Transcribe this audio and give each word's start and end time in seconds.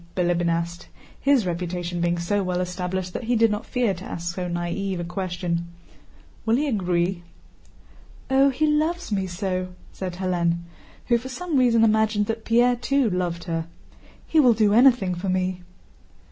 Bilíbin 0.15 0.49
asked, 0.49 0.87
his 1.19 1.45
reputation 1.45 2.01
being 2.01 2.17
so 2.17 2.41
well 2.41 2.59
established 2.59 3.13
that 3.13 3.25
he 3.25 3.35
did 3.35 3.51
not 3.51 3.67
fear 3.67 3.93
to 3.93 4.03
ask 4.03 4.33
so 4.33 4.49
naïve 4.49 4.97
a 4.99 5.03
question. 5.03 5.67
"Will 6.43 6.55
he 6.55 6.67
agree?" 6.67 7.21
"Oh, 8.27 8.49
he 8.49 8.65
loves 8.65 9.11
me 9.11 9.27
so!" 9.27 9.75
said 9.93 10.13
Hélène, 10.15 10.61
who 11.05 11.19
for 11.19 11.29
some 11.29 11.55
reason 11.55 11.83
imagined 11.83 12.25
that 12.25 12.45
Pierre 12.45 12.75
too 12.77 13.11
loved 13.11 13.43
her. 13.43 13.67
"He 14.25 14.39
will 14.39 14.55
do 14.55 14.73
anything 14.73 15.13
for 15.13 15.29
me." 15.29 15.61